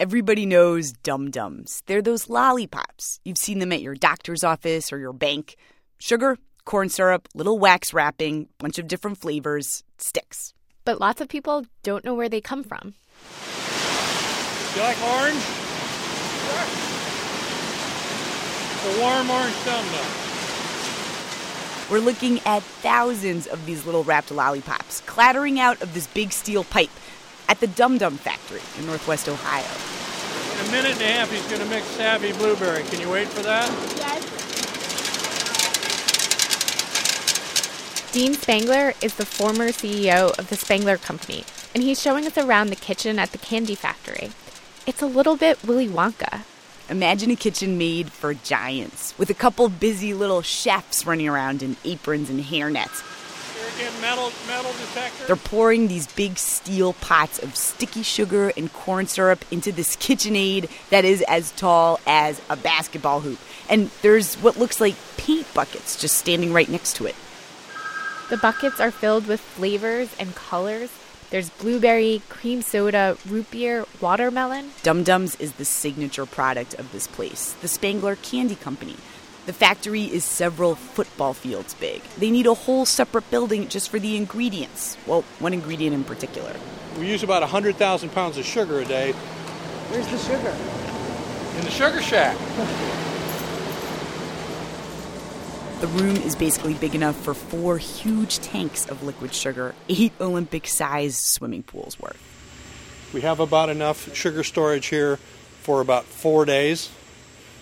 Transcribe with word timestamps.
Everybody 0.00 0.46
knows 0.46 0.92
Dum 0.92 1.30
Dums. 1.30 1.82
They're 1.84 2.00
those 2.00 2.30
lollipops. 2.30 3.20
You've 3.22 3.36
seen 3.36 3.58
them 3.58 3.70
at 3.70 3.82
your 3.82 3.94
doctor's 3.94 4.42
office 4.42 4.94
or 4.94 4.98
your 4.98 5.12
bank. 5.12 5.56
Sugar, 5.98 6.38
corn 6.64 6.88
syrup, 6.88 7.28
little 7.34 7.58
wax 7.58 7.92
wrapping, 7.92 8.48
bunch 8.56 8.78
of 8.78 8.88
different 8.88 9.18
flavors, 9.18 9.84
sticks. 9.98 10.54
But 10.86 11.00
lots 11.00 11.20
of 11.20 11.28
people 11.28 11.66
don't 11.82 12.02
know 12.02 12.14
where 12.14 12.30
they 12.30 12.40
come 12.40 12.64
from. 12.64 12.94
You 14.74 14.80
like 14.80 14.96
orange? 15.02 15.42
Sure. 16.48 16.64
The 18.86 19.00
warm 19.02 19.28
orange 19.28 19.64
Dum 19.66 19.84
Dum. 19.84 20.06
We're 21.90 21.98
looking 21.98 22.40
at 22.46 22.62
thousands 22.62 23.46
of 23.48 23.66
these 23.66 23.84
little 23.84 24.04
wrapped 24.04 24.30
lollipops 24.30 25.02
clattering 25.02 25.60
out 25.60 25.82
of 25.82 25.92
this 25.92 26.06
big 26.06 26.32
steel 26.32 26.64
pipe 26.64 26.88
at 27.50 27.58
the 27.58 27.66
Dum 27.66 27.98
Dum 27.98 28.16
factory 28.16 28.62
in 28.78 28.86
northwest 28.86 29.28
Ohio. 29.28 29.66
In 30.54 30.68
a 30.68 30.70
minute 30.70 30.92
and 30.92 31.02
a 31.02 31.12
half, 31.12 31.32
he's 31.32 31.46
going 31.48 31.60
to 31.60 31.68
mix 31.68 31.84
Savvy 31.88 32.32
Blueberry. 32.32 32.84
Can 32.84 33.00
you 33.00 33.10
wait 33.10 33.26
for 33.26 33.42
that? 33.42 33.68
Yes. 33.96 34.22
Dean 38.12 38.34
Spangler 38.34 38.94
is 39.02 39.16
the 39.16 39.26
former 39.26 39.68
CEO 39.68 40.36
of 40.38 40.48
the 40.48 40.56
Spangler 40.56 40.96
Company, 40.96 41.44
and 41.74 41.82
he's 41.82 42.00
showing 42.00 42.24
us 42.24 42.38
around 42.38 42.68
the 42.68 42.76
kitchen 42.76 43.18
at 43.18 43.32
the 43.32 43.38
candy 43.38 43.74
factory. 43.74 44.30
It's 44.86 45.02
a 45.02 45.06
little 45.06 45.36
bit 45.36 45.62
Willy 45.64 45.88
Wonka. 45.88 46.42
Imagine 46.88 47.30
a 47.30 47.36
kitchen 47.36 47.78
made 47.78 48.10
for 48.10 48.34
giants, 48.34 49.16
with 49.18 49.30
a 49.30 49.34
couple 49.34 49.68
busy 49.68 50.14
little 50.14 50.42
chefs 50.42 51.04
running 51.04 51.28
around 51.28 51.62
in 51.62 51.76
aprons 51.84 52.30
and 52.30 52.44
hairnets. 52.44 53.02
Metal, 54.00 54.32
metal 54.46 54.72
detector. 54.72 55.26
They're 55.26 55.36
pouring 55.36 55.88
these 55.88 56.06
big 56.06 56.38
steel 56.38 56.94
pots 56.94 57.38
of 57.38 57.56
sticky 57.56 58.02
sugar 58.02 58.52
and 58.56 58.72
corn 58.72 59.06
syrup 59.06 59.44
into 59.50 59.72
this 59.72 59.96
KitchenAid 59.96 60.70
that 60.90 61.04
is 61.04 61.22
as 61.22 61.52
tall 61.52 62.00
as 62.06 62.40
a 62.48 62.56
basketball 62.56 63.20
hoop. 63.20 63.38
And 63.68 63.90
there's 64.02 64.36
what 64.36 64.58
looks 64.58 64.80
like 64.80 64.94
paint 65.16 65.52
buckets 65.54 66.00
just 66.00 66.16
standing 66.16 66.52
right 66.52 66.68
next 66.68 66.96
to 66.96 67.06
it. 67.06 67.14
The 68.28 68.36
buckets 68.36 68.80
are 68.80 68.90
filled 68.90 69.26
with 69.26 69.40
flavors 69.40 70.14
and 70.18 70.34
colors 70.34 70.90
there's 71.30 71.48
blueberry, 71.48 72.22
cream 72.28 72.60
soda, 72.60 73.16
root 73.24 73.52
beer, 73.52 73.86
watermelon. 74.00 74.70
Dum 74.82 75.04
Dums 75.04 75.36
is 75.36 75.52
the 75.52 75.64
signature 75.64 76.26
product 76.26 76.74
of 76.74 76.90
this 76.90 77.06
place, 77.06 77.52
the 77.62 77.68
Spangler 77.68 78.16
Candy 78.16 78.56
Company. 78.56 78.96
The 79.50 79.54
factory 79.54 80.04
is 80.04 80.24
several 80.24 80.76
football 80.76 81.34
fields 81.34 81.74
big. 81.74 82.02
They 82.18 82.30
need 82.30 82.46
a 82.46 82.54
whole 82.54 82.86
separate 82.86 83.28
building 83.32 83.66
just 83.66 83.90
for 83.90 83.98
the 83.98 84.16
ingredients. 84.16 84.96
Well, 85.08 85.22
one 85.40 85.52
ingredient 85.52 85.92
in 85.92 86.04
particular. 86.04 86.54
We 87.00 87.08
use 87.08 87.24
about 87.24 87.42
100,000 87.42 88.10
pounds 88.10 88.38
of 88.38 88.44
sugar 88.44 88.78
a 88.78 88.84
day. 88.84 89.10
Where's 89.10 90.06
the 90.06 90.18
sugar? 90.18 90.56
In 91.58 91.64
the 91.64 91.70
sugar 91.72 92.00
shack. 92.00 92.36
The 95.80 95.88
room 95.88 96.14
is 96.18 96.36
basically 96.36 96.74
big 96.74 96.94
enough 96.94 97.16
for 97.16 97.34
four 97.34 97.76
huge 97.78 98.38
tanks 98.38 98.86
of 98.86 99.02
liquid 99.02 99.34
sugar, 99.34 99.74
eight 99.88 100.12
Olympic 100.20 100.68
sized 100.68 101.24
swimming 101.24 101.64
pools 101.64 101.98
worth. 101.98 103.10
We 103.12 103.22
have 103.22 103.40
about 103.40 103.68
enough 103.68 104.14
sugar 104.14 104.44
storage 104.44 104.86
here 104.86 105.16
for 105.62 105.80
about 105.80 106.04
four 106.04 106.44
days. 106.44 106.88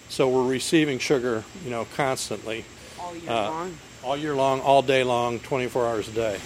So 0.08 0.28
we're 0.28 0.48
receiving 0.48 0.98
sugar, 0.98 1.44
you 1.64 1.70
know, 1.70 1.86
constantly. 1.96 2.64
All 3.00 3.14
year 3.14 3.30
uh, 3.30 3.50
long? 3.50 3.78
All 4.02 4.16
year 4.16 4.34
long, 4.34 4.60
all 4.60 4.82
day 4.82 5.04
long, 5.04 5.40
24 5.40 5.86
hours 5.86 6.08
a 6.08 6.12
day. 6.12 6.38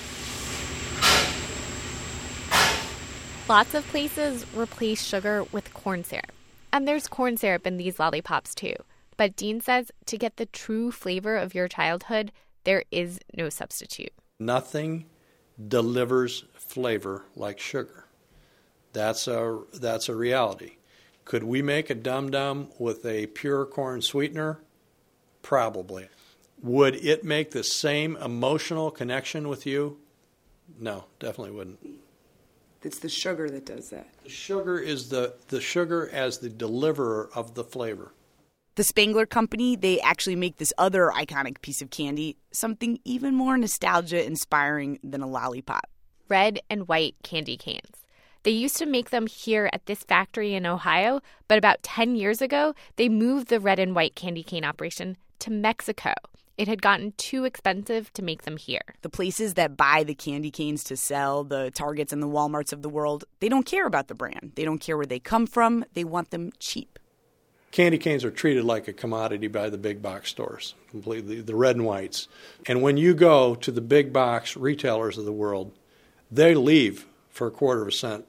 Lots 3.49 3.75
of 3.75 3.87
places 3.89 4.47
replace 4.55 5.03
sugar 5.03 5.45
with 5.53 5.73
corn 5.75 6.05
syrup. 6.05 6.33
And 6.73 6.89
there's 6.89 7.07
corn 7.07 7.37
syrup 7.37 7.67
in 7.67 7.77
these 7.77 7.99
lollipops 7.99 8.55
too. 8.55 8.75
But 9.17 9.37
Dean 9.37 9.61
says 9.61 9.91
to 10.07 10.17
get 10.17 10.37
the 10.37 10.47
true 10.47 10.91
flavor 10.91 11.37
of 11.37 11.55
your 11.55 11.69
childhood, 11.69 12.33
there 12.65 12.85
is 12.91 13.21
no 13.37 13.49
substitute. 13.49 14.13
Nothing 14.39 15.07
delivers 15.69 16.45
flavor 16.55 17.25
like 17.37 17.61
sugar. 17.61 18.07
That's 18.93 19.29
a 19.29 19.61
that's 19.75 20.09
a 20.09 20.15
reality. 20.15 20.73
Could 21.25 21.45
we 21.45 21.63
make 21.63 21.89
a 21.91 21.95
dum 21.95 22.31
dum 22.31 22.69
with 22.79 23.05
a 23.07 23.27
pure 23.27 23.65
corn 23.65 24.03
sweetener? 24.03 24.61
Probably. 25.43 26.09
Would 26.63 26.97
it 26.97 27.25
make 27.25 27.51
the 27.51 27.65
same 27.65 28.17
emotional 28.17 28.91
connection 28.91 29.49
with 29.49 29.67
you? 29.67 29.99
No, 30.79 31.05
definitely 31.19 31.53
wouldn't. 31.53 31.81
It's 32.83 32.99
the 32.99 33.09
sugar 33.09 33.49
that 33.51 33.67
does 33.67 33.91
that. 33.91 34.09
The 34.25 34.31
sugar 34.31 34.79
is 34.79 35.09
the, 35.09 35.35
the 35.49 35.61
sugar 35.61 36.09
as 36.13 36.39
the 36.39 36.49
deliverer 36.49 37.31
of 37.35 37.55
the 37.55 37.65
flavor. 37.65 38.13
The 38.75 38.85
Spangler 38.85 39.27
Company, 39.27 39.77
they 39.77 40.01
actually 40.01 40.37
make 40.37 40.57
this 40.57 40.73
other 40.79 41.13
iconic 41.15 41.61
piece 41.61 41.83
of 41.83 41.91
candy, 41.91 42.37
something 42.53 42.99
even 43.05 43.35
more 43.35 43.57
nostalgia 43.59 44.25
inspiring 44.25 44.99
than 45.05 45.21
a 45.21 45.27
lollipop. 45.27 45.89
Red 46.29 46.61
and 46.71 46.89
white 46.89 47.17
candy 47.23 47.57
canes. 47.57 48.02
They 48.45 48.51
used 48.51 48.77
to 48.79 48.87
make 48.87 49.11
them 49.11 49.27
here 49.27 49.71
at 49.73 49.87
this 49.87 50.03
factory 50.03 50.55
in 50.55 50.67
Ohio, 50.67 51.21
but 51.47 51.59
about 51.59 51.83
10 51.83 52.17
years 52.17 52.43
ago, 52.43 52.75
they 52.97 53.09
moved 53.09 53.49
the 53.49 53.61
red 53.61 53.79
and 53.79 53.95
white 53.95 54.17
candy 54.17 54.43
cane 54.43 54.65
operation 54.65 55.17
to 55.39 55.51
Mexico. 55.51 56.15
It 56.59 56.67
had 56.67 56.83
gotten 56.83 57.13
too 57.17 57.45
expensive 57.45 58.13
to 58.15 58.23
make 58.23 58.43
them 58.43 58.57
here. 58.57 58.95
The 59.03 59.09
places 59.09 59.55
that 59.55 59.77
buy 59.77 60.05
the 60.05 60.15
candy 60.15 60.51
canes 60.51 60.85
to 60.85 60.97
sell, 60.97 61.45
the 61.45 61.71
Targets 61.71 62.13
and 62.13 62.23
the 62.23 62.29
Walmarts 62.29 62.73
of 62.73 62.83
the 62.83 62.89
world, 62.89 63.25
they 63.41 63.49
don't 63.49 63.65
care 63.65 63.87
about 63.87 64.09
the 64.09 64.15
brand. 64.15 64.53
They 64.57 64.65
don't 64.65 64.81
care 64.81 64.97
where 64.97 65.07
they 65.07 65.21
come 65.21 65.47
from. 65.47 65.85
They 65.95 66.05
want 66.05 66.31
them 66.31 66.51
cheap 66.59 66.99
candy 67.73 67.97
canes 67.97 68.23
are 68.23 68.31
treated 68.31 68.65
like 68.65 68.87
a 68.87 68.93
commodity 68.93 69.49
by 69.49 69.71
the 69.71 69.79
big 69.79 70.03
box 70.03 70.31
stores, 70.31 70.75
completely, 70.91 71.41
the 71.41 71.57
red 71.57 71.75
and 71.75 71.87
whites. 71.87 72.29
And 72.67 72.83
when 72.83 72.99
you 72.99 73.15
go 73.15 73.55
to 73.57 73.73
the 73.73 73.81
big 73.81 74.13
box 74.13 74.57
retailers 74.57 75.19
of 75.19 75.25
the 75.25 75.33
world, 75.33 75.73
they 76.31 76.55
leave 76.55 77.07
for 77.31 77.47
a 77.47 77.51
quarter 77.51 77.81
of 77.81 77.89
a 77.89 77.93
cent 77.93 78.27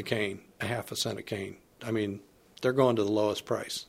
a 0.00 0.02
cane, 0.02 0.40
a 0.60 0.66
half 0.66 0.90
a 0.90 0.96
cent 0.96 1.18
a 1.18 1.22
cane. 1.22 1.56
I 1.82 1.92
mean, 1.92 2.20
they're 2.60 2.72
going 2.72 2.96
to 2.96 3.04
the 3.04 3.12
lowest 3.12 3.44
price. 3.44 3.86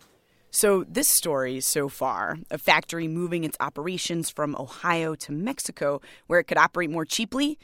So, 0.54 0.84
this 0.84 1.08
story 1.08 1.62
so 1.62 1.88
far, 1.88 2.38
a 2.52 2.58
factory 2.58 3.08
moving 3.08 3.46
its 3.46 3.58
operations 3.62 4.30
from 4.30 4.56
Ohio 4.58 5.16
to 5.16 5.32
Mexico 5.32 6.02
where 6.28 6.40
it 6.40 6.44
could 6.44 6.58
operate 6.58 6.90
more 6.90 7.06
cheaply, 7.06 7.58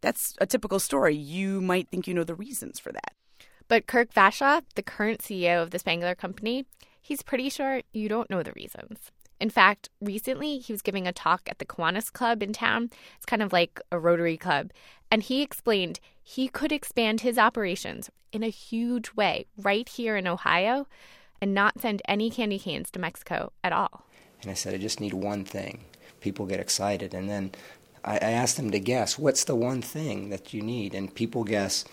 that's 0.00 0.34
a 0.40 0.46
typical 0.46 0.80
story. 0.80 1.14
You 1.14 1.60
might 1.60 1.88
think 1.88 2.08
you 2.08 2.14
know 2.14 2.24
the 2.24 2.34
reasons 2.34 2.80
for 2.80 2.90
that. 2.92 3.14
But 3.68 3.86
Kirk 3.86 4.12
Vashaw, 4.12 4.62
the 4.74 4.82
current 4.82 5.20
CEO 5.20 5.62
of 5.62 5.70
the 5.70 5.78
Spangler 5.78 6.16
Company, 6.16 6.66
he's 7.00 7.22
pretty 7.22 7.48
sure 7.48 7.82
you 7.92 8.08
don't 8.08 8.28
know 8.28 8.42
the 8.42 8.52
reasons. 8.52 9.12
In 9.40 9.50
fact, 9.50 9.88
recently 10.00 10.58
he 10.58 10.72
was 10.72 10.82
giving 10.82 11.06
a 11.06 11.12
talk 11.12 11.42
at 11.48 11.58
the 11.58 11.64
Kiwanis 11.64 12.12
Club 12.12 12.42
in 12.42 12.52
town. 12.52 12.90
It's 13.16 13.26
kind 13.26 13.42
of 13.42 13.52
like 13.52 13.80
a 13.90 13.98
Rotary 13.98 14.36
Club. 14.36 14.72
And 15.10 15.22
he 15.22 15.42
explained 15.42 16.00
he 16.22 16.48
could 16.48 16.72
expand 16.72 17.20
his 17.20 17.38
operations 17.38 18.10
in 18.32 18.42
a 18.42 18.48
huge 18.48 19.12
way 19.14 19.46
right 19.56 19.88
here 19.88 20.16
in 20.16 20.26
Ohio 20.26 20.86
and 21.40 21.52
not 21.52 21.80
send 21.80 22.00
any 22.06 22.30
candy 22.30 22.58
canes 22.58 22.90
to 22.90 22.98
Mexico 22.98 23.52
at 23.64 23.72
all. 23.72 24.06
And 24.40 24.50
I 24.50 24.54
said, 24.54 24.74
I 24.74 24.78
just 24.78 25.00
need 25.00 25.14
one 25.14 25.44
thing. 25.44 25.84
People 26.20 26.46
get 26.46 26.60
excited. 26.60 27.14
And 27.14 27.28
then 27.28 27.52
I, 28.04 28.14
I 28.14 28.30
asked 28.30 28.56
them 28.56 28.70
to 28.70 28.80
guess 28.80 29.18
what's 29.18 29.44
the 29.44 29.56
one 29.56 29.82
thing 29.82 30.30
that 30.30 30.54
you 30.54 30.62
need? 30.62 30.94
And 30.94 31.14
people 31.14 31.44
guess 31.44 31.84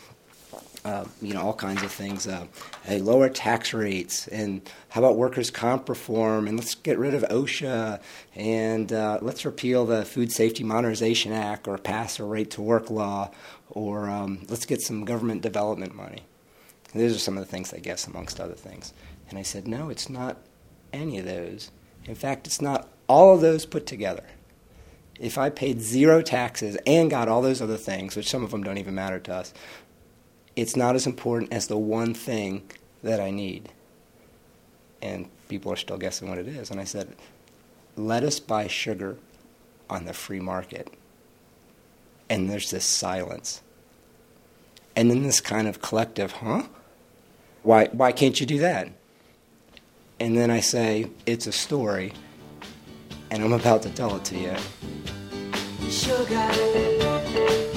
uh, 0.89 1.05
you 1.22 1.33
know, 1.35 1.41
all 1.41 1.53
kinds 1.53 1.83
of 1.83 1.91
things. 1.91 2.27
Uh, 2.27 2.47
hey, 2.83 3.00
lower 3.00 3.29
tax 3.29 3.73
rates, 3.73 4.27
and 4.29 4.67
how 4.89 5.01
about 5.01 5.17
workers' 5.17 5.51
comp 5.51 5.88
reform? 5.88 6.47
And 6.47 6.57
let's 6.57 6.73
get 6.73 6.97
rid 6.97 7.13
of 7.13 7.22
OSHA, 7.23 8.01
and 8.35 8.91
uh, 8.91 9.19
let's 9.22 9.45
repeal 9.45 9.85
the 9.85 10.03
Food 10.03 10.31
Safety 10.31 10.63
Modernization 10.63 11.31
Act, 11.31 11.67
or 11.67 11.77
pass 11.77 12.19
a 12.19 12.23
right 12.23 12.50
to 12.50 12.61
work 12.61 12.89
law, 12.89 13.29
or 13.69 14.09
um, 14.09 14.39
let's 14.50 14.66
get 14.66 14.81
some 14.81 15.05
government 15.05 15.44
development 15.44 15.94
money. 15.94 16.23
And 16.91 17.01
those 17.01 17.16
are 17.16 17.19
some 17.19 17.38
of 17.38 17.45
the 17.45 17.51
things, 17.51 17.71
I 17.71 17.77
guess, 17.77 18.07
amongst 18.07 18.39
other 18.39 18.56
things. 18.56 18.94
And 19.30 19.38
I 19.38 19.44
said, 19.44 19.68
no, 19.68 19.89
it's 19.89 20.09
not 20.09 20.38
any 20.91 21.19
of 21.19 21.25
those. 21.25 21.69
In 22.06 22.15
fact, 22.15 22.47
it's 22.47 22.62
not 22.62 22.89
all 23.07 23.36
of 23.36 23.41
those 23.41 23.68
put 23.68 23.86
together. 23.86 24.24
If 25.19 25.38
I 25.38 25.50
paid 25.50 25.81
zero 25.81 26.24
taxes 26.24 26.77
and 26.88 27.12
got 27.12 27.27
all 27.27 27.44
those 27.44 27.62
other 27.62 27.77
things, 27.77 28.15
which 28.15 28.30
some 28.30 28.44
of 28.44 28.50
them 28.50 28.63
don't 28.63 28.77
even 28.80 28.95
matter 28.95 29.19
to 29.19 29.36
us, 29.36 29.53
it's 30.56 30.75
not 30.75 30.96
as 30.96 31.06
important 31.06 31.54
as 31.54 31.68
the 31.68 31.78
one 31.78 32.13
thing 32.13 32.63
that 33.04 33.19
I 33.19 33.31
need. 33.31 33.69
And 35.01 35.30
people 35.48 35.72
are 35.72 35.78
still 35.78 35.98
guessing 35.98 36.30
what 36.30 36.38
it 36.38 36.48
is. 36.48 36.69
And 36.72 36.80
I 36.80 36.84
said, 36.84 37.16
let 37.96 38.24
us 38.24 38.40
buy 38.40 38.68
sugar 38.68 39.18
on 39.90 40.06
the 40.06 40.13
free 40.13 40.40
market. 40.40 40.94
And 42.30 42.50
there's 42.50 42.72
this 42.72 42.86
silence. 42.86 43.62
And 44.96 45.10
then 45.10 45.24
this 45.24 45.42
kind 45.42 45.68
of 45.68 45.81
collective, 45.81 46.34
huh? 46.34 46.63
Why, 47.63 47.88
why 47.88 48.12
can't 48.12 48.40
you 48.40 48.46
do 48.46 48.60
that? 48.60 48.90
And 50.19 50.38
then 50.38 50.51
I 50.51 50.60
say, 50.60 51.10
it's 51.25 51.48
a 51.48 51.51
story, 51.51 52.13
and 53.31 53.42
I'm 53.42 53.54
about 53.54 53.84
to 53.84 53.90
tell 53.90 54.16
it 54.18 54.25
to 54.25 54.38
you. 54.38 54.56
Sugar. 55.90 57.69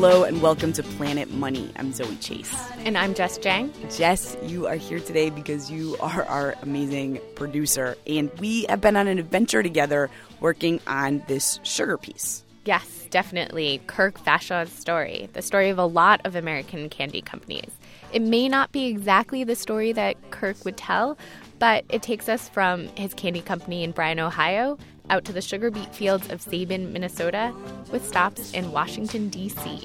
Hello 0.00 0.24
and 0.24 0.40
welcome 0.40 0.72
to 0.72 0.82
Planet 0.82 1.30
Money. 1.30 1.70
I'm 1.76 1.92
Zoe 1.92 2.16
Chase. 2.16 2.56
And 2.86 2.96
I'm 2.96 3.12
Jess 3.12 3.36
Jiang. 3.36 3.70
Jess, 3.94 4.34
you 4.44 4.66
are 4.66 4.76
here 4.76 4.98
today 4.98 5.28
because 5.28 5.70
you 5.70 5.94
are 6.00 6.24
our 6.24 6.54
amazing 6.62 7.20
producer, 7.34 7.98
and 8.06 8.30
we 8.40 8.64
have 8.70 8.80
been 8.80 8.96
on 8.96 9.08
an 9.08 9.18
adventure 9.18 9.62
together 9.62 10.08
working 10.40 10.80
on 10.86 11.22
this 11.28 11.60
sugar 11.64 11.98
piece. 11.98 12.42
Yes, 12.64 13.08
definitely. 13.10 13.82
Kirk 13.88 14.18
Vashaw's 14.24 14.72
story, 14.72 15.28
the 15.34 15.42
story 15.42 15.68
of 15.68 15.76
a 15.76 15.84
lot 15.84 16.22
of 16.24 16.34
American 16.34 16.88
candy 16.88 17.20
companies. 17.20 17.70
It 18.10 18.22
may 18.22 18.48
not 18.48 18.72
be 18.72 18.86
exactly 18.86 19.44
the 19.44 19.54
story 19.54 19.92
that 19.92 20.30
Kirk 20.30 20.64
would 20.64 20.78
tell, 20.78 21.18
but 21.58 21.84
it 21.90 22.00
takes 22.00 22.26
us 22.26 22.48
from 22.48 22.88
his 22.96 23.12
candy 23.12 23.42
company 23.42 23.84
in 23.84 23.90
Bryan, 23.90 24.18
Ohio, 24.18 24.78
out 25.10 25.24
to 25.26 25.32
the 25.32 25.42
sugar 25.42 25.70
beet 25.70 25.94
fields 25.94 26.30
of 26.30 26.40
Sabin, 26.40 26.92
Minnesota, 26.92 27.52
with 27.92 28.06
stops 28.06 28.52
in 28.52 28.72
Washington, 28.72 29.28
D.C. 29.28 29.80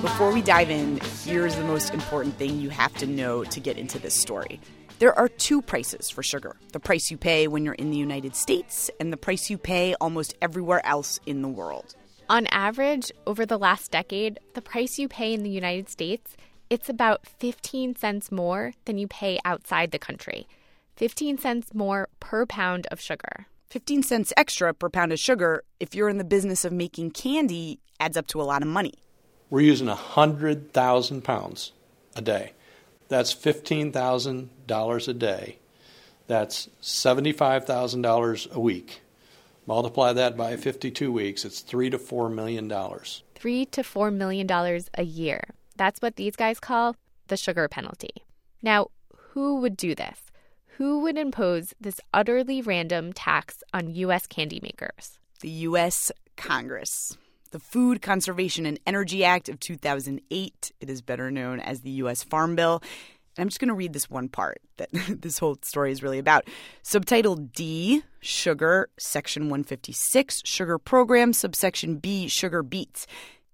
Before 0.00 0.32
we 0.32 0.42
dive 0.42 0.70
in, 0.70 0.98
here's 1.24 1.54
the 1.54 1.64
most 1.64 1.92
important 1.94 2.34
thing 2.36 2.58
you 2.58 2.70
have 2.70 2.92
to 2.94 3.06
know 3.06 3.44
to 3.44 3.60
get 3.60 3.78
into 3.78 3.98
this 3.98 4.14
story. 4.14 4.58
There 4.98 5.16
are 5.16 5.28
two 5.28 5.62
prices 5.62 6.10
for 6.10 6.24
sugar 6.24 6.56
the 6.72 6.80
price 6.80 7.10
you 7.10 7.16
pay 7.16 7.46
when 7.46 7.64
you're 7.64 7.74
in 7.74 7.90
the 7.90 7.96
United 7.96 8.34
States, 8.34 8.90
and 8.98 9.12
the 9.12 9.16
price 9.16 9.48
you 9.48 9.58
pay 9.58 9.94
almost 10.00 10.34
everywhere 10.42 10.84
else 10.84 11.20
in 11.26 11.42
the 11.42 11.48
world. 11.48 11.94
On 12.30 12.46
average, 12.48 13.10
over 13.26 13.46
the 13.46 13.58
last 13.58 13.90
decade, 13.90 14.38
the 14.52 14.60
price 14.60 14.98
you 14.98 15.08
pay 15.08 15.32
in 15.32 15.42
the 15.42 15.48
United 15.48 15.88
States, 15.88 16.36
it's 16.68 16.90
about 16.90 17.26
15 17.26 17.96
cents 17.96 18.30
more 18.30 18.74
than 18.84 18.98
you 18.98 19.08
pay 19.08 19.38
outside 19.46 19.92
the 19.92 19.98
country. 19.98 20.46
15 20.96 21.38
cents 21.38 21.72
more 21.72 22.10
per 22.20 22.44
pound 22.44 22.86
of 22.90 23.00
sugar. 23.00 23.46
15 23.70 24.02
cents 24.02 24.34
extra 24.36 24.74
per 24.74 24.90
pound 24.90 25.10
of 25.10 25.18
sugar, 25.18 25.64
if 25.80 25.94
you're 25.94 26.10
in 26.10 26.18
the 26.18 26.24
business 26.24 26.66
of 26.66 26.72
making 26.72 27.12
candy, 27.12 27.80
adds 27.98 28.18
up 28.18 28.26
to 28.26 28.42
a 28.42 28.44
lot 28.44 28.60
of 28.60 28.68
money. 28.68 28.94
We're 29.48 29.62
using 29.62 29.86
100,000 29.86 31.24
pounds 31.24 31.72
a 32.14 32.20
day. 32.20 32.52
That's 33.08 33.34
$15,000 33.34 35.08
a 35.08 35.14
day. 35.14 35.58
That's 36.26 36.68
$75,000 36.82 38.52
a 38.52 38.60
week. 38.60 39.00
Multiply 39.68 40.14
that 40.14 40.34
by 40.34 40.56
52 40.56 41.12
weeks, 41.12 41.44
it's 41.44 41.60
3 41.60 41.90
to 41.90 41.98
4 41.98 42.30
million 42.30 42.68
dollars. 42.68 43.22
3 43.34 43.66
to 43.66 43.84
4 43.84 44.10
million 44.10 44.46
dollars 44.46 44.88
a 44.94 45.02
year. 45.02 45.44
That's 45.76 46.00
what 46.00 46.16
these 46.16 46.36
guys 46.36 46.58
call 46.58 46.96
the 47.26 47.36
sugar 47.36 47.68
penalty. 47.68 48.24
Now, 48.62 48.86
who 49.14 49.56
would 49.60 49.76
do 49.76 49.94
this? 49.94 50.22
Who 50.78 51.00
would 51.00 51.18
impose 51.18 51.74
this 51.78 52.00
utterly 52.14 52.62
random 52.62 53.12
tax 53.12 53.62
on 53.74 53.94
US 53.94 54.26
candy 54.26 54.58
makers? 54.62 55.18
The 55.40 55.50
US 55.50 56.10
Congress 56.38 57.18
the 57.50 57.58
Food 57.58 58.02
Conservation 58.02 58.66
and 58.66 58.78
Energy 58.86 59.24
Act 59.24 59.48
of 59.48 59.58
2008. 59.60 60.72
It 60.80 60.90
is 60.90 61.00
better 61.02 61.30
known 61.30 61.60
as 61.60 61.80
the 61.80 61.90
U.S. 61.90 62.22
Farm 62.22 62.54
Bill. 62.54 62.82
I'm 63.38 63.48
just 63.48 63.60
going 63.60 63.68
to 63.68 63.74
read 63.74 63.92
this 63.92 64.10
one 64.10 64.28
part 64.28 64.60
that 64.76 64.88
this 65.08 65.38
whole 65.38 65.58
story 65.62 65.92
is 65.92 66.02
really 66.02 66.18
about. 66.18 66.46
Subtitle 66.82 67.36
D, 67.36 68.02
Sugar, 68.20 68.90
Section 68.98 69.44
156, 69.44 70.42
Sugar 70.44 70.78
Program, 70.78 71.32
Subsection 71.32 71.96
B, 71.96 72.28
Sugar 72.28 72.62
Beets. 72.62 73.06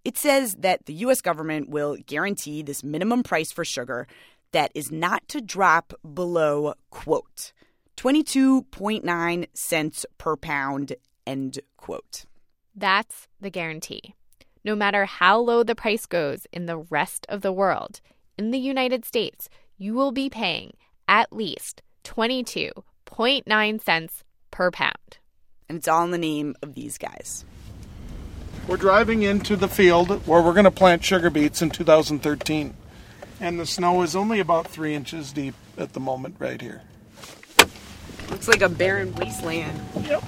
It 0.05 0.19
says 0.19 0.57
that 0.57 0.87
the 0.87 0.95
U.S. 0.95 1.21
government 1.21 1.71
will 1.71 1.97
guarantee 2.07 2.63
this 2.63 2.85
minimum 2.85 3.23
price 3.23 3.51
for 3.51 3.65
sugar 3.65 4.07
that 4.53 4.71
is 4.75 4.93
not 4.93 5.27
to 5.29 5.41
drop 5.41 5.95
below, 6.15 6.75
quote, 6.91 7.53
22.9 7.97 9.47
cents 9.55 10.07
per 10.19 10.37
pound, 10.37 10.95
end 11.27 11.61
quote. 11.77 12.25
That's 12.75 13.29
the 13.41 13.51
guarantee. 13.51 14.15
No 14.65 14.75
matter 14.75 15.05
how 15.05 15.39
low 15.39 15.63
the 15.63 15.75
price 15.75 16.07
goes 16.07 16.47
in 16.53 16.67
the 16.67 16.79
rest 16.79 17.27
of 17.29 17.43
the 17.43 17.53
world, 17.53 18.01
in 18.39 18.51
the 18.51 18.59
United 18.59 19.05
States, 19.05 19.49
you 19.77 19.95
will 19.95 20.13
be 20.13 20.29
paying 20.31 20.75
at 21.09 21.33
least 21.33 21.83
22.9 22.05 23.83
cents 23.83 24.25
per 24.51 24.71
pound. 24.71 25.19
And 25.69 25.79
it's 25.79 25.89
all 25.89 26.05
in 26.05 26.11
the 26.11 26.19
name 26.19 26.55
of 26.63 26.75
these 26.75 26.99
guys. 26.99 27.45
We're 28.67 28.77
driving 28.77 29.23
into 29.23 29.57
the 29.57 29.69
field 29.69 30.27
where 30.27 30.41
we're 30.41 30.53
going 30.53 30.65
to 30.65 30.71
plant 30.71 31.05
sugar 31.05 31.31
beets 31.31 31.61
in 31.61 31.71
2013. 31.71 32.75
And 33.41 33.61
the 33.61 33.67
snow 33.67 34.03
is 34.03 34.17
only 34.17 34.41
about 34.41 34.69
three 34.69 34.95
inches 34.95 35.33
deep 35.33 35.55
at 35.77 35.93
the 35.93 36.01
moment, 36.01 36.37
right 36.39 36.61
here. 36.61 36.83
Looks 38.31 38.49
like 38.49 38.63
a 38.63 38.69
barren 38.69 39.15
wasteland. 39.17 39.81
Yep. 40.05 40.23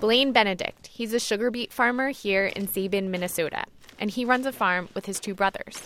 Blaine 0.00 0.32
Benedict. 0.32 0.86
He's 0.86 1.12
a 1.12 1.20
sugar 1.20 1.50
beet 1.50 1.72
farmer 1.72 2.10
here 2.10 2.46
in 2.46 2.66
Sabin, 2.66 3.10
Minnesota, 3.10 3.64
and 3.98 4.10
he 4.10 4.24
runs 4.24 4.46
a 4.46 4.52
farm 4.52 4.88
with 4.94 5.06
his 5.06 5.20
two 5.20 5.34
brothers. 5.34 5.82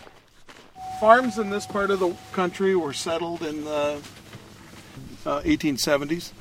Farms 1.00 1.38
in 1.38 1.50
this 1.50 1.66
part 1.66 1.90
of 1.90 2.00
the 2.00 2.16
country 2.32 2.74
were 2.74 2.94
settled 2.94 3.42
in 3.42 3.64
the 3.64 4.00
uh, 5.26 5.42
1870s, 5.42 6.32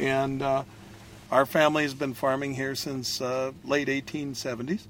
and 0.00 0.42
uh, 0.42 0.64
our 1.30 1.46
family 1.46 1.84
has 1.84 1.94
been 1.94 2.14
farming 2.14 2.54
here 2.54 2.74
since 2.74 3.20
uh, 3.20 3.52
late 3.64 3.86
1870s. 3.86 4.86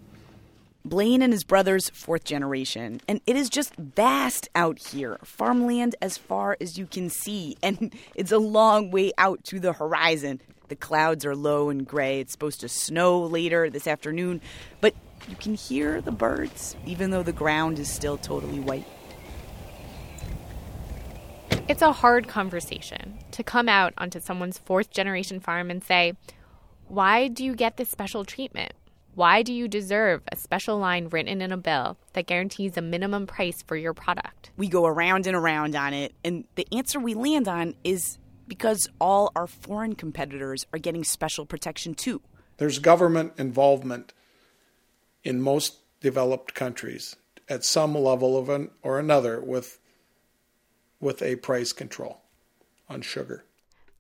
Blaine 0.87 1.21
and 1.21 1.35
his 1.35 1.45
brothers, 1.45 1.91
fourth 1.91 2.25
generation, 2.25 3.03
and 3.07 3.21
it 3.27 3.37
is 3.37 3.51
just 3.51 3.77
vast 3.77 4.49
out 4.55 4.79
here. 4.79 5.19
Farmland 5.23 5.97
as 6.01 6.17
far 6.17 6.57
as 6.59 6.79
you 6.79 6.87
can 6.87 7.11
see, 7.11 7.59
and 7.63 7.95
it's 8.15 8.33
a 8.33 8.39
long 8.39 8.91
way 8.91 9.13
out 9.19 9.45
to 9.45 9.61
the 9.61 9.75
horizon. 9.75 10.41
The 10.69 10.77
clouds 10.77 11.27
are 11.27 11.37
low 11.37 11.69
and 11.69 11.87
gray. 11.87 12.21
It's 12.21 12.33
supposed 12.33 12.61
to 12.61 12.71
snow 12.71 13.21
later 13.23 13.69
this 13.69 13.87
afternoon, 13.87 14.41
but 14.81 14.95
you 15.29 15.37
can 15.37 15.55
hear 15.55 16.01
the 16.01 16.13
birds, 16.13 16.75
even 16.87 17.11
though 17.11 17.23
the 17.23 17.33
ground 17.33 17.79
is 17.79 17.91
still 17.91 18.17
totally 18.17 18.61
white. 18.61 18.87
It's 21.71 21.83
a 21.83 21.93
hard 21.93 22.27
conversation 22.27 23.19
to 23.31 23.45
come 23.45 23.69
out 23.69 23.95
onto 23.97 24.19
someone's 24.19 24.59
fourth 24.59 24.91
generation 24.91 25.39
farm 25.39 25.71
and 25.71 25.85
say, 25.85 26.15
Why 26.89 27.29
do 27.29 27.45
you 27.45 27.55
get 27.55 27.77
this 27.77 27.89
special 27.89 28.25
treatment? 28.25 28.73
Why 29.15 29.45
do 29.45 29.53
you 29.53 29.69
deserve 29.69 30.23
a 30.33 30.37
special 30.37 30.79
line 30.79 31.07
written 31.11 31.41
in 31.41 31.53
a 31.53 31.57
bill 31.57 31.97
that 32.15 32.27
guarantees 32.27 32.77
a 32.77 32.83
minimum 32.83 33.29
price 33.29 33.63
for 33.63 33.77
your 33.77 33.95
product? 33.95 34.51
We 34.57 34.67
go 34.67 34.85
around 34.85 35.29
and 35.29 35.37
around 35.37 35.77
on 35.77 35.95
it, 35.95 36.13
and 36.25 36.43
the 36.57 36.67
answer 36.73 36.99
we 36.99 37.15
land 37.15 37.47
on 37.47 37.77
is 37.85 38.19
because 38.49 38.89
all 39.01 39.31
our 39.37 39.47
foreign 39.47 39.95
competitors 39.95 40.67
are 40.73 40.81
getting 40.81 41.05
special 41.05 41.47
protection 41.47 41.95
too. 41.95 42.21
There's 42.57 42.81
government 42.81 43.35
involvement 43.39 44.13
in 45.23 45.41
most 45.41 45.79
developed 46.01 46.53
countries 46.53 47.15
at 47.49 47.65
some 47.65 47.95
level 47.95 48.37
of 48.37 48.49
an, 48.49 48.71
or 48.83 48.99
another 48.99 49.41
with 49.41 49.79
with 51.01 51.23
a 51.23 51.37
price 51.37 51.73
control 51.73 52.21
on 52.89 53.03
sugar. 53.03 53.45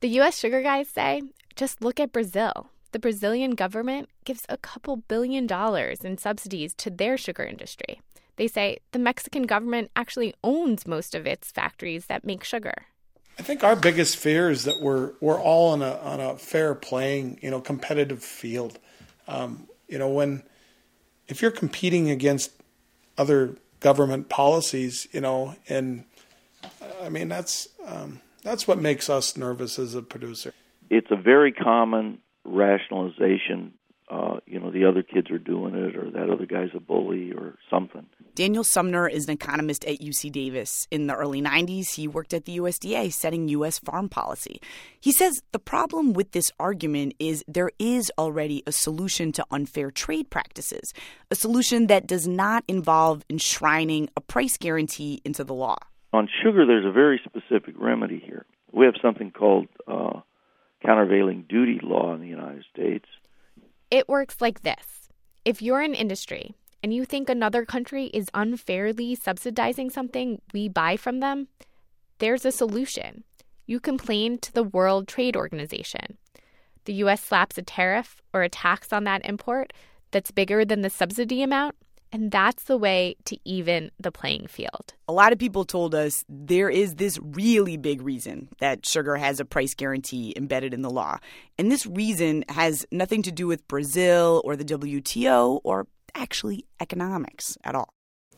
The 0.00 0.09
US 0.21 0.38
sugar 0.38 0.62
guys 0.62 0.88
say 0.88 1.23
just 1.57 1.83
look 1.83 2.00
at 2.00 2.12
Brazil. 2.12 2.71
The 2.92 2.99
Brazilian 2.99 3.52
government 3.52 4.09
gives 4.25 4.45
a 4.49 4.57
couple 4.57 4.97
billion 4.97 5.47
dollars 5.47 6.00
in 6.00 6.19
subsidies 6.19 6.75
to 6.75 6.90
their 6.90 7.16
sugar 7.16 7.45
industry. 7.45 8.00
They 8.37 8.49
say 8.49 8.78
the 8.92 8.99
Mexican 8.99 9.45
government 9.45 9.90
actually 9.95 10.35
owns 10.42 10.87
most 10.87 11.14
of 11.14 11.26
its 11.26 11.50
factories 11.50 12.07
that 12.07 12.25
make 12.25 12.42
sugar. 12.42 12.87
I 13.38 13.42
think 13.42 13.62
our 13.62 13.76
biggest 13.76 14.16
fear 14.16 14.50
is 14.50 14.64
that 14.64 14.80
we're 14.80 15.12
we're 15.21 15.40
all 15.40 15.73
on 15.73 15.83
a 15.83 15.97
on 15.99 16.21
a 16.21 16.37
fair 16.37 16.75
playing, 16.75 17.38
you 17.42 17.50
know, 17.50 17.61
competitive 17.61 18.23
field. 18.23 18.78
Um, 19.28 19.69
you 19.88 19.99
know, 19.99 20.09
when 20.09 20.42
if 21.28 21.42
you're 21.42 21.50
competing 21.50 22.11
against 22.11 22.50
other 23.16 23.57
government 23.80 24.28
policies, 24.28 25.07
you 25.12 25.21
know, 25.21 25.54
and 25.69 26.04
I 27.02 27.09
mean 27.09 27.29
that's 27.29 27.69
um, 27.87 28.21
that's 28.43 28.67
what 28.67 28.79
makes 28.79 29.11
us 29.11 29.37
nervous 29.37 29.79
as 29.79 29.95
a 29.95 30.02
producer. 30.02 30.55
It's 30.88 31.11
a 31.11 31.17
very 31.17 31.52
common 31.52 32.19
rationalization 32.45 33.75
uh, 34.11 34.40
you 34.45 34.59
know, 34.59 34.73
the 34.73 34.85
other 34.85 35.05
kids 35.05 35.31
are 35.31 35.38
doing 35.38 35.75
it 35.75 35.95
or 35.95 36.11
that 36.11 36.29
other 36.29 36.45
guy's 36.45 36.71
a 36.75 36.81
bully 36.81 37.33
or 37.33 37.57
something. 37.71 38.07
Daniel 38.35 38.64
Sumner 38.64 39.09
is 39.09 39.26
an 39.26 39.31
economist 39.31 39.85
at 39.85 40.00
UC 40.00 40.33
Davis. 40.33 40.88
In 40.90 41.07
the 41.07 41.14
early 41.14 41.40
90s, 41.40 41.95
he 41.95 42.09
worked 42.09 42.35
at 42.35 42.45
the 42.45 42.59
USDA 42.59 43.12
setting 43.12 43.47
U.S. 43.49 43.79
farm 43.79 44.09
policy. 44.09 44.61
He 45.00 45.12
says 45.12 45.43
the 45.52 45.61
problem 45.61 46.12
with 46.12 46.33
this 46.33 46.50
argument 46.59 47.14
is 47.21 47.45
there 47.47 47.71
is 47.79 48.11
already 48.19 48.64
a 48.67 48.73
solution 48.73 49.31
to 49.33 49.47
unfair 49.52 49.93
trade 49.93 50.29
practices, 50.29 50.93
a 51.31 51.37
solution 51.37 51.87
that 51.87 52.09
does 52.09 52.26
not 52.26 52.64
involve 52.67 53.25
enshrining 53.31 54.09
a 54.17 54.21
price 54.21 54.57
guarantee 54.57 55.23
into 55.25 55.45
the 55.45 55.55
law. 55.55 55.76
On 56.12 56.29
sugar, 56.43 56.67
there's 56.67 56.87
a 56.87 56.93
very 56.93 57.21
specific 57.25 57.75
remedy 57.79 58.23
here. 58.25 58.45
We 58.73 58.87
have 58.87 58.95
something 59.00 59.31
called 59.31 59.69
uh, 59.87 60.21
countervailing 60.85 61.47
duty 61.49 61.81
law 61.83 62.14
in 62.14 62.21
the 62.21 62.26
United 62.29 62.64
States 62.73 63.07
It 63.90 64.09
works 64.09 64.40
like 64.40 64.62
this 64.62 65.09
if 65.45 65.62
you're 65.62 65.81
an 65.81 65.95
industry 65.95 66.55
and 66.83 66.93
you 66.93 67.05
think 67.05 67.29
another 67.29 67.64
country 67.64 68.07
is 68.07 68.31
unfairly 68.35 69.14
subsidizing 69.14 69.90
something 69.90 70.40
we 70.52 70.69
buy 70.69 70.97
from 70.97 71.21
them, 71.21 71.49
there's 72.19 72.45
a 72.45 72.52
solution. 72.52 73.25
You 73.67 73.81
complain 73.81 74.38
to 74.38 74.52
the 74.52 74.62
World 74.62 75.07
Trade 75.07 75.37
Organization. 75.37 76.19
The 76.85 76.95
US 76.95 77.23
slaps 77.23 77.59
a 77.59 77.62
tariff 77.62 78.23
or 78.33 78.43
a 78.43 78.49
tax 78.49 78.93
on 78.93 79.05
that 79.05 79.25
import 79.25 79.73
that's 80.11 80.31
bigger 80.31 80.64
than 80.64 80.81
the 80.81 80.90
subsidy 80.90 81.43
amount, 81.43 81.76
and 82.12 82.31
that's 82.31 82.64
the 82.64 82.76
way 82.76 83.17
to 83.26 83.37
even 83.45 83.90
the 83.99 84.11
playing 84.11 84.47
field. 84.47 84.95
A 85.09 85.12
lot 85.12 85.33
of 85.33 85.38
people 85.38 85.64
told 85.64 85.95
us 85.95 86.25
there 86.29 86.69
is 86.69 86.97
this 86.97 87.19
really 87.23 87.76
big 87.76 88.02
reason 88.02 88.49
that 88.59 88.85
sugar 88.85 89.17
has 89.17 89.40
a 89.40 89.45
price 89.45 89.75
guarantee 89.75 90.35
embedded 90.37 90.75
in 90.75 90.83
the 90.83 90.90
law. 90.90 91.19
And 91.59 91.71
this 91.71 91.87
reason 91.87 92.45
has 92.49 92.85
nothing 92.90 93.23
to 93.23 93.33
do 93.33 93.47
with 93.47 93.67
Brazil 93.69 94.43
or 94.45 94.57
the 94.57 94.64
WTO 94.64 95.61
or 95.62 95.87
actually 96.14 96.64
economics 96.81 97.57
at 97.64 97.75
all. 97.75 97.88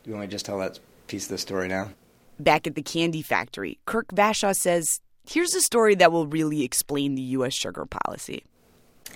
You 0.05 0.13
want 0.13 0.21
me 0.21 0.27
to 0.27 0.31
just 0.31 0.45
tell 0.45 0.59
that 0.59 0.79
piece 1.07 1.25
of 1.25 1.29
the 1.29 1.37
story 1.37 1.67
now? 1.67 1.89
Back 2.39 2.67
at 2.67 2.75
the 2.75 2.81
candy 2.81 3.21
factory, 3.21 3.79
Kirk 3.85 4.07
Vashaw 4.09 4.55
says 4.55 4.99
here's 5.27 5.53
a 5.55 5.61
story 5.61 5.95
that 5.95 6.11
will 6.11 6.27
really 6.27 6.63
explain 6.63 7.15
the 7.15 7.21
U.S. 7.21 7.53
sugar 7.53 7.85
policy. 7.85 8.43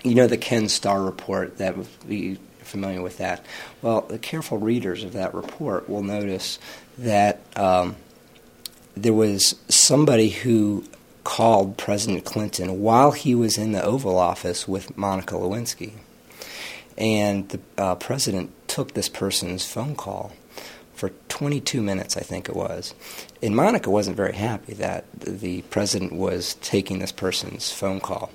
You 0.04 0.16
know 0.16 0.28
the 0.28 0.38
Ken 0.38 0.70
Starr 0.70 1.02
report 1.02 1.58
that 1.58 1.76
we 2.08 2.38
familiar 2.68 3.02
with 3.02 3.18
that. 3.18 3.46
Well, 3.82 4.02
the 4.02 4.20
careful 4.20 4.58
readers 4.58 5.04
of 5.04 5.14
that 5.14 5.34
report 5.34 5.90
will 5.90 6.04
notice 6.04 6.60
that 6.98 7.40
um, 7.56 7.96
there 8.96 9.14
was 9.14 9.56
somebody 9.70 10.30
who 10.30 10.84
called 11.24 11.78
President 11.78 12.24
Clinton 12.24 12.82
while 12.82 13.12
he 13.12 13.36
was 13.36 13.58
in 13.58 13.74
the 13.74 13.84
Oval 13.84 14.18
Office 14.18 14.68
with 14.68 14.98
Monica 14.98 15.36
Lewinsky. 15.36 15.94
And 16.98 17.50
the 17.50 17.60
uh, 17.78 17.96
president 17.96 18.52
took 18.68 18.94
this 18.94 19.10
person's 19.10 19.66
phone 19.66 19.96
call 19.96 20.32
for 20.94 21.12
22 21.30 21.82
minutes, 21.82 22.18
I 22.18 22.22
think 22.22 22.50
it 22.50 22.56
was. 22.56 22.96
And 23.44 23.56
Monica 23.56 23.90
wasn't 23.90 24.18
very 24.18 24.34
happy 24.34 24.74
that 24.76 25.06
the 25.20 25.62
president 25.64 26.14
was 26.14 26.56
taking 26.56 27.00
this 27.00 27.12
person's 27.12 27.72
phone 27.72 28.00
call. 28.00 28.32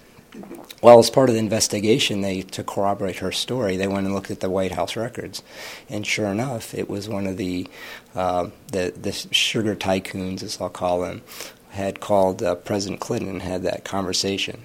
Well, 0.81 0.99
as 0.99 1.11
part 1.11 1.29
of 1.29 1.35
the 1.35 1.41
investigation, 1.41 2.23
they 2.23 2.43
to 2.43 2.65
corroborate 2.65 3.17
her 3.17 3.33
story, 3.33 3.77
they 3.77 3.87
went 3.87 4.07
and 4.07 4.15
looked 4.15 4.31
at 4.31 4.41
the 4.41 4.51
White 4.51 4.73
House 4.73 4.97
records, 4.97 5.43
and 5.89 6.07
sure 6.07 6.27
enough, 6.27 6.75
it 6.75 6.89
was 6.89 7.09
one 7.09 7.27
of 7.27 7.37
the 7.37 7.69
uh, 8.15 8.49
the, 8.71 8.93
the 9.01 9.13
sugar 9.13 9.77
tycoons, 9.77 10.43
as 10.43 10.61
I'll 10.61 10.71
call 10.71 11.03
them, 11.03 11.23
had 11.71 12.01
called 12.01 12.43
uh, 12.43 12.55
President 12.55 13.01
Clinton 13.01 13.29
and 13.29 13.43
had 13.43 13.63
that 13.63 13.85
conversation. 13.85 14.65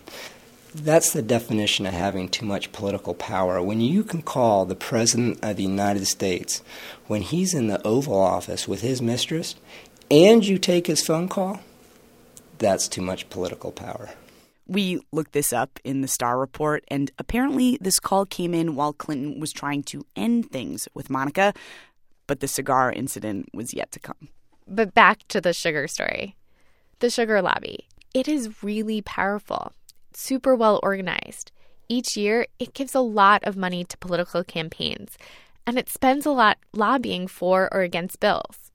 That's 0.74 1.12
the 1.12 1.22
definition 1.22 1.86
of 1.86 1.94
having 1.94 2.30
too 2.30 2.46
much 2.46 2.72
political 2.72 3.14
power. 3.14 3.62
When 3.62 3.82
you 3.82 4.04
can 4.04 4.22
call 4.22 4.66
the 4.66 4.76
President 4.76 5.40
of 5.44 5.58
the 5.58 5.64
United 5.64 6.06
States 6.06 6.62
when 7.08 7.22
he's 7.22 7.54
in 7.54 7.68
the 7.68 7.86
Oval 7.86 8.20
Office 8.20 8.68
with 8.68 8.82
his 8.82 9.02
mistress, 9.02 9.56
and 10.10 10.46
you 10.46 10.58
take 10.58 10.88
his 10.88 11.06
phone 11.06 11.28
call, 11.28 11.62
that's 12.58 12.88
too 12.88 13.02
much 13.02 13.30
political 13.30 13.72
power. 13.72 14.10
We 14.68 15.00
looked 15.14 15.32
this 15.32 15.54
up 15.54 15.80
in 15.84 16.02
the 16.02 16.08
Starr 16.08 16.38
report, 16.38 16.84
and 16.90 17.10
apparently 17.18 17.78
this 17.80 18.00
call 18.00 18.26
came 18.26 18.54
in 18.54 18.76
while 18.76 18.92
Clinton 18.92 19.40
was 19.40 19.54
trying 19.54 19.84
to 19.84 20.06
end 20.16 20.52
things 20.52 20.88
with 20.94 21.10
Monica, 21.10 21.54
but 22.28 22.42
the 22.42 22.48
cigar 22.48 22.92
incident 22.92 23.50
was 23.54 23.74
yet 23.74 23.92
to 23.94 24.00
come. 24.00 24.28
But 24.68 24.94
back 24.94 25.26
to 25.30 25.40
the 25.40 25.54
sugar 25.54 25.88
story. 25.88 26.36
The 27.00 27.10
sugar 27.10 27.42
lobby. 27.42 27.88
It 28.14 28.28
is 28.28 28.62
really 28.62 29.02
powerful, 29.02 29.72
super 30.14 30.54
well 30.56 30.80
organized. 30.84 31.52
Each 31.88 32.18
year, 32.18 32.48
it 32.60 32.74
gives 32.74 32.94
a 32.94 33.00
lot 33.00 33.44
of 33.46 33.56
money 33.56 33.86
to 33.86 33.98
political 34.00 34.44
campaigns, 34.44 35.18
and 35.66 35.78
it 35.78 35.88
spends 35.88 36.26
a 36.26 36.32
lot 36.32 36.58
lobbying 36.74 37.28
for 37.28 37.70
or 37.72 37.82
against 37.82 38.20
bills. 38.20 38.67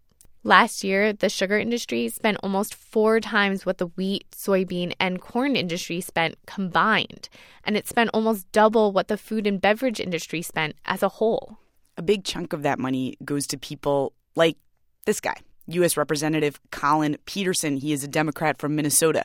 Last 0.45 0.83
year, 0.83 1.13
the 1.13 1.29
sugar 1.29 1.57
industry 1.57 2.09
spent 2.09 2.39
almost 2.43 2.75
four 2.75 3.21
times 3.21 3.65
what 3.65 3.79
the 3.79 3.87
wheat, 3.87 4.27
soybean, 4.33 4.93
and 4.99 5.21
corn 5.21 5.55
industry 5.55 6.01
spent 6.01 6.35
combined, 6.47 7.29
and 7.63 7.77
it 7.77 7.87
spent 7.87 8.11
almost 8.13 8.51
double 8.51 8.91
what 8.91 9.07
the 9.07 9.17
food 9.17 9.47
and 9.47 9.61
beverage 9.61 10.01
industry 10.01 10.43
spent 10.43 10.75
as 10.85 11.01
a 11.01 11.09
whole. 11.09 11.59
A 11.97 12.03
big 12.03 12.25
chunk 12.25 12.53
of 12.53 12.63
that 12.63 12.81
money 12.81 13.17
goes 13.25 13.47
to 13.49 13.59
people 13.59 14.15
like 14.35 14.57
this 15.05 15.21
guy, 15.21 15.37
U.S. 15.69 15.97
Representative 15.97 16.61
Collin 16.73 17.19
Peterson. 17.25 17.77
He 17.77 17.93
is 17.93 18.03
a 18.03 18.09
Democrat 18.09 18.59
from 18.59 18.75
Minnesota. 18.75 19.25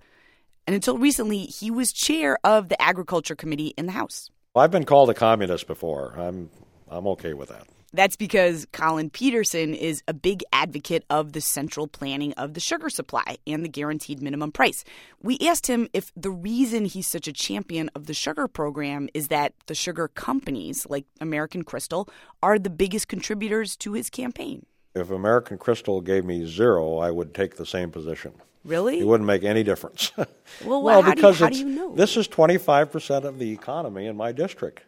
And 0.67 0.75
until 0.75 0.99
recently, 0.99 1.45
he 1.45 1.71
was 1.71 1.91
chair 1.93 2.37
of 2.43 2.69
the 2.69 2.79
Agriculture 2.79 3.35
Committee 3.35 3.73
in 3.75 3.87
the 3.87 3.93
House. 3.93 4.29
I've 4.55 4.71
been 4.71 4.85
called 4.85 5.09
a 5.09 5.15
communist 5.15 5.65
before. 5.65 6.13
I'm, 6.15 6.51
I'm 6.87 7.07
okay 7.07 7.33
with 7.33 7.49
that. 7.49 7.65
That's 7.93 8.17
because 8.17 8.67
Collin 8.73 9.09
Peterson 9.09 9.73
is 9.73 10.03
a 10.07 10.13
big 10.13 10.43
advocate 10.51 11.05
of 11.09 11.31
the 11.31 11.39
central 11.39 11.87
planning 11.87 12.33
of 12.33 12.53
the 12.53 12.59
sugar 12.59 12.89
supply 12.89 13.37
and 13.47 13.63
the 13.63 13.69
guaranteed 13.69 14.21
minimum 14.21 14.51
price. 14.51 14.83
We 15.21 15.37
asked 15.39 15.67
him 15.67 15.87
if 15.93 16.11
the 16.15 16.29
reason 16.29 16.85
he's 16.85 17.07
such 17.07 17.27
a 17.27 17.33
champion 17.33 17.89
of 17.95 18.05
the 18.07 18.13
sugar 18.13 18.47
program 18.47 19.07
is 19.13 19.29
that 19.29 19.53
the 19.67 19.75
sugar 19.75 20.09
companies, 20.09 20.85
like 20.89 21.05
American 21.21 21.63
Crystal, 21.63 22.09
are 22.43 22.59
the 22.59 22.69
biggest 22.69 23.07
contributors 23.07 23.77
to 23.77 23.93
his 23.93 24.09
campaign. 24.09 24.65
If 24.93 25.09
American 25.09 25.57
Crystal 25.57 26.01
gave 26.01 26.25
me 26.25 26.45
zero, 26.45 26.97
I 26.97 27.11
would 27.11 27.33
take 27.33 27.55
the 27.55 27.65
same 27.65 27.91
position. 27.91 28.33
Really? 28.65 28.99
It 28.99 29.07
wouldn't 29.07 29.27
make 29.27 29.43
any 29.43 29.63
difference. 29.63 30.11
well, 30.65 30.81
well 30.81 31.01
how 31.01 31.13
because 31.13 31.37
do 31.37 31.43
you, 31.43 31.45
how 31.45 31.49
do 31.51 31.57
you 31.59 31.65
know? 31.65 31.95
This 31.95 32.17
is 32.17 32.27
25% 32.27 33.23
of 33.23 33.39
the 33.39 33.49
economy 33.51 34.07
in 34.07 34.17
my 34.17 34.33
district. 34.33 34.81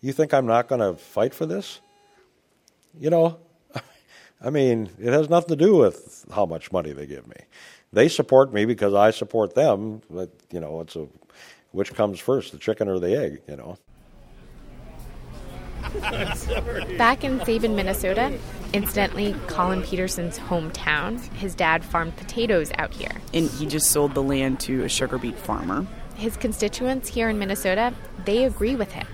You 0.00 0.12
think 0.12 0.34
I'm 0.34 0.46
not 0.46 0.66
going 0.66 0.80
to 0.80 1.00
fight 1.00 1.32
for 1.32 1.46
this? 1.46 1.80
You 2.98 3.10
know, 3.10 3.38
I 4.40 4.50
mean, 4.50 4.90
it 4.98 5.12
has 5.12 5.28
nothing 5.28 5.56
to 5.56 5.64
do 5.64 5.76
with 5.76 6.24
how 6.34 6.46
much 6.46 6.72
money 6.72 6.92
they 6.92 7.06
give 7.06 7.26
me. 7.26 7.36
They 7.92 8.08
support 8.08 8.52
me 8.52 8.64
because 8.64 8.94
I 8.94 9.10
support 9.10 9.54
them. 9.54 10.02
But 10.10 10.30
you 10.50 10.60
know, 10.60 10.80
it's 10.80 10.96
a 10.96 11.08
which 11.72 11.92
comes 11.94 12.18
first, 12.18 12.52
the 12.52 12.58
chicken 12.58 12.88
or 12.88 12.98
the 12.98 13.16
egg? 13.16 13.42
You 13.48 13.56
know. 13.56 13.78
Back 16.98 17.22
in 17.22 17.44
Sabin, 17.44 17.76
Minnesota, 17.76 18.36
incidentally, 18.72 19.34
Collin 19.46 19.82
Peterson's 19.82 20.38
hometown, 20.38 21.20
his 21.34 21.54
dad 21.54 21.84
farmed 21.84 22.16
potatoes 22.16 22.72
out 22.76 22.92
here. 22.92 23.12
And 23.32 23.48
he 23.50 23.66
just 23.66 23.90
sold 23.90 24.14
the 24.14 24.22
land 24.22 24.58
to 24.60 24.84
a 24.84 24.88
sugar 24.88 25.18
beet 25.18 25.36
farmer. 25.36 25.86
His 26.16 26.36
constituents 26.36 27.08
here 27.08 27.28
in 27.28 27.38
Minnesota, 27.38 27.94
they 28.24 28.44
agree 28.44 28.74
with 28.74 28.90
him. 28.92 29.06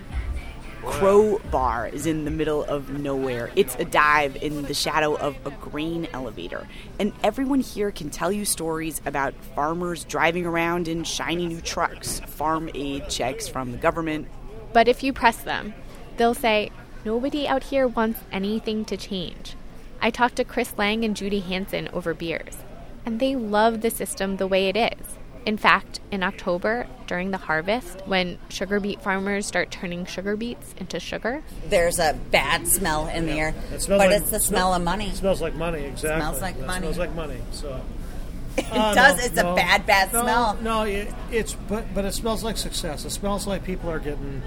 Crow 0.85 1.39
Bar 1.51 1.87
is 1.87 2.05
in 2.05 2.25
the 2.25 2.31
middle 2.31 2.63
of 2.65 2.89
nowhere. 2.89 3.51
It's 3.55 3.75
a 3.75 3.85
dive 3.85 4.35
in 4.37 4.63
the 4.63 4.73
shadow 4.73 5.15
of 5.15 5.35
a 5.45 5.51
grain 5.51 6.07
elevator. 6.13 6.67
And 6.99 7.13
everyone 7.23 7.61
here 7.61 7.91
can 7.91 8.09
tell 8.09 8.31
you 8.31 8.45
stories 8.45 9.01
about 9.05 9.33
farmers 9.55 10.03
driving 10.03 10.45
around 10.45 10.87
in 10.87 11.03
shiny 11.03 11.47
new 11.47 11.61
trucks, 11.61 12.19
farm 12.21 12.69
aid 12.73 13.09
checks 13.09 13.47
from 13.47 13.71
the 13.71 13.77
government. 13.77 14.27
But 14.73 14.87
if 14.87 15.03
you 15.03 15.13
press 15.13 15.37
them, 15.37 15.73
they'll 16.17 16.33
say, 16.33 16.71
Nobody 17.05 17.47
out 17.47 17.63
here 17.63 17.87
wants 17.87 18.21
anything 18.31 18.85
to 18.85 18.95
change. 18.95 19.55
I 20.01 20.09
talked 20.09 20.37
to 20.37 20.45
Chris 20.45 20.73
Lang 20.77 21.03
and 21.03 21.15
Judy 21.15 21.41
Hansen 21.41 21.89
over 21.89 22.13
beers, 22.13 22.57
and 23.05 23.19
they 23.19 23.35
love 23.35 23.81
the 23.81 23.89
system 23.89 24.37
the 24.37 24.47
way 24.47 24.69
it 24.69 24.77
is. 24.77 25.17
In 25.45 25.57
fact, 25.57 25.99
in 26.09 26.23
October, 26.23 26.87
during 27.07 27.31
the 27.31 27.37
harvest, 27.37 28.01
when 28.05 28.37
sugar 28.49 28.79
beet 28.79 29.01
farmers 29.01 29.45
start 29.45 29.71
turning 29.71 30.05
sugar 30.05 30.37
beets 30.37 30.73
into 30.77 30.99
sugar, 30.99 31.43
there's 31.67 31.99
a 31.99 32.17
bad 32.31 32.67
smell 32.67 33.07
in 33.07 33.25
the 33.25 33.33
air. 33.33 33.53
It 33.71 33.85
but 33.89 33.97
like, 33.97 34.11
it's 34.11 34.29
the 34.29 34.39
smell 34.39 34.73
of 34.73 34.81
money. 34.81 35.09
It 35.09 35.15
smells 35.17 35.41
like 35.41 35.55
money, 35.55 35.83
exactly. 35.83 36.09
It 36.11 36.19
smells 36.21 36.41
like 36.41 36.55
it 36.55 36.65
money. 36.65 36.79
smells 36.79 36.97
like 36.97 37.15
money. 37.15 37.41
So 37.51 37.81
it 38.57 38.71
uh, 38.71 38.93
does. 38.93 39.17
No, 39.17 39.23
it's 39.25 39.35
no, 39.35 39.51
a 39.51 39.55
bad, 39.55 39.85
bad 39.85 40.13
no, 40.13 40.21
smell. 40.21 40.57
No, 40.61 40.83
it, 40.83 41.13
it's 41.29 41.53
but 41.53 41.93
but 41.93 42.05
it 42.05 42.13
smells 42.13 42.43
like 42.43 42.55
success. 42.57 43.03
It 43.03 43.11
smells 43.11 43.45
like 43.45 43.65
people 43.65 43.89
are 43.91 43.99
getting 43.99 44.41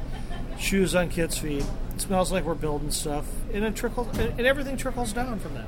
shoes 0.59 0.95
on 0.95 1.11
kids' 1.11 1.37
feet. 1.37 1.65
It 1.95 2.00
smells 2.00 2.33
like 2.33 2.45
we're 2.45 2.55
building 2.55 2.91
stuff, 2.91 3.26
and 3.53 3.65
it 3.65 3.76
trickles, 3.76 4.17
and 4.19 4.41
everything 4.41 4.79
trickles 4.79 5.12
down 5.12 5.41
from 5.41 5.55
that. 5.55 5.67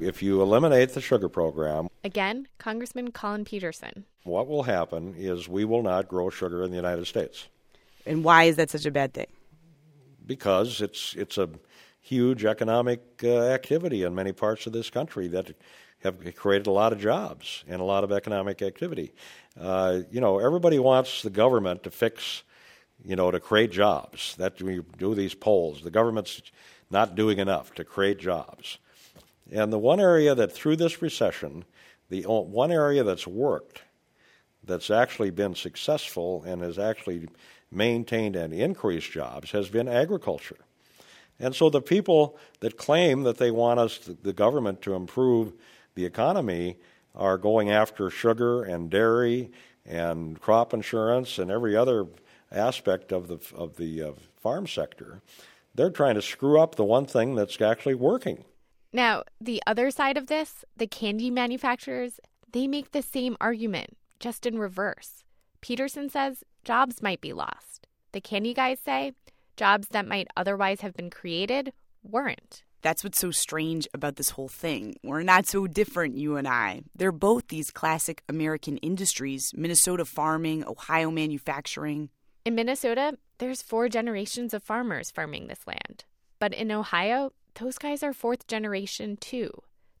If 0.00 0.22
you 0.22 0.40
eliminate 0.40 0.94
the 0.94 1.00
sugar 1.00 1.28
program, 1.28 1.88
again, 2.04 2.46
Congressman 2.58 3.10
Collin 3.10 3.44
Peterson, 3.44 4.04
what 4.22 4.46
will 4.46 4.62
happen 4.62 5.14
is 5.16 5.48
we 5.48 5.64
will 5.64 5.82
not 5.82 6.06
grow 6.06 6.30
sugar 6.30 6.62
in 6.62 6.70
the 6.70 6.76
United 6.76 7.06
States. 7.06 7.46
And 8.06 8.22
why 8.22 8.44
is 8.44 8.56
that 8.56 8.70
such 8.70 8.86
a 8.86 8.90
bad 8.90 9.12
thing? 9.12 9.26
Because 10.24 10.80
it's 10.80 11.14
it's 11.16 11.36
a 11.36 11.48
huge 12.00 12.44
economic 12.44 13.00
uh, 13.24 13.40
activity 13.40 14.04
in 14.04 14.14
many 14.14 14.32
parts 14.32 14.66
of 14.66 14.72
this 14.72 14.88
country 14.88 15.26
that 15.28 15.54
have 16.04 16.16
created 16.36 16.68
a 16.68 16.70
lot 16.70 16.92
of 16.92 17.00
jobs 17.00 17.64
and 17.66 17.80
a 17.80 17.84
lot 17.84 18.04
of 18.04 18.12
economic 18.12 18.62
activity. 18.62 19.12
Uh, 19.60 20.00
you 20.12 20.20
know, 20.20 20.38
everybody 20.38 20.78
wants 20.78 21.22
the 21.22 21.30
government 21.30 21.82
to 21.82 21.90
fix, 21.90 22.44
you 23.04 23.16
know, 23.16 23.32
to 23.32 23.40
create 23.40 23.72
jobs. 23.72 24.36
That 24.36 24.62
we 24.62 24.80
do 24.96 25.16
these 25.16 25.34
polls. 25.34 25.82
The 25.82 25.90
government's 25.90 26.40
not 26.88 27.16
doing 27.16 27.38
enough 27.38 27.74
to 27.74 27.84
create 27.84 28.18
jobs. 28.18 28.78
And 29.50 29.72
the 29.72 29.78
one 29.78 30.00
area 30.00 30.34
that 30.34 30.52
through 30.52 30.76
this 30.76 31.00
recession, 31.00 31.64
the 32.08 32.22
one 32.22 32.70
area 32.70 33.02
that's 33.02 33.26
worked, 33.26 33.82
that's 34.62 34.90
actually 34.90 35.30
been 35.30 35.54
successful 35.54 36.42
and 36.44 36.62
has 36.62 36.78
actually 36.78 37.28
maintained 37.70 38.36
and 38.36 38.52
increased 38.52 39.10
jobs 39.10 39.50
has 39.52 39.68
been 39.68 39.88
agriculture. 39.88 40.58
And 41.40 41.54
so 41.54 41.70
the 41.70 41.80
people 41.80 42.36
that 42.60 42.76
claim 42.76 43.22
that 43.22 43.38
they 43.38 43.50
want 43.50 43.80
us, 43.80 43.98
the 43.98 44.32
government, 44.32 44.82
to 44.82 44.94
improve 44.94 45.52
the 45.94 46.04
economy 46.04 46.78
are 47.14 47.38
going 47.38 47.70
after 47.70 48.10
sugar 48.10 48.62
and 48.62 48.90
dairy 48.90 49.50
and 49.86 50.40
crop 50.40 50.74
insurance 50.74 51.38
and 51.38 51.50
every 51.50 51.76
other 51.76 52.06
aspect 52.50 53.12
of 53.12 53.28
the 53.28 53.38
of 53.54 53.76
the 53.76 54.02
uh, 54.02 54.12
farm 54.40 54.66
sector. 54.66 55.20
They're 55.74 55.90
trying 55.90 56.16
to 56.16 56.22
screw 56.22 56.60
up 56.60 56.74
the 56.74 56.84
one 56.84 57.06
thing 57.06 57.34
that's 57.34 57.60
actually 57.60 57.94
working. 57.94 58.44
Now, 58.92 59.24
the 59.40 59.62
other 59.66 59.90
side 59.90 60.16
of 60.16 60.26
this, 60.26 60.64
the 60.76 60.86
candy 60.86 61.30
manufacturers, 61.30 62.20
they 62.52 62.66
make 62.66 62.92
the 62.92 63.02
same 63.02 63.36
argument, 63.40 63.96
just 64.18 64.46
in 64.46 64.58
reverse. 64.58 65.24
Peterson 65.60 66.08
says 66.08 66.44
jobs 66.64 67.02
might 67.02 67.20
be 67.20 67.32
lost. 67.32 67.86
The 68.12 68.20
candy 68.20 68.54
guys 68.54 68.78
say 68.80 69.12
jobs 69.56 69.88
that 69.88 70.06
might 70.06 70.28
otherwise 70.36 70.80
have 70.80 70.94
been 70.94 71.10
created 71.10 71.72
weren't. 72.02 72.62
That's 72.80 73.02
what's 73.02 73.18
so 73.18 73.30
strange 73.32 73.88
about 73.92 74.16
this 74.16 74.30
whole 74.30 74.48
thing. 74.48 74.96
We're 75.02 75.24
not 75.24 75.46
so 75.46 75.66
different, 75.66 76.16
you 76.16 76.36
and 76.36 76.46
I. 76.46 76.82
They're 76.94 77.12
both 77.12 77.48
these 77.48 77.70
classic 77.70 78.22
American 78.28 78.76
industries 78.78 79.52
Minnesota 79.54 80.04
farming, 80.04 80.64
Ohio 80.64 81.10
manufacturing. 81.10 82.08
In 82.44 82.54
Minnesota, 82.54 83.18
there's 83.38 83.62
four 83.62 83.88
generations 83.88 84.54
of 84.54 84.62
farmers 84.62 85.10
farming 85.10 85.48
this 85.48 85.66
land. 85.66 86.04
But 86.38 86.54
in 86.54 86.70
Ohio, 86.70 87.32
those 87.54 87.78
guys 87.78 88.02
are 88.02 88.12
fourth 88.12 88.46
generation 88.46 89.16
too. 89.16 89.50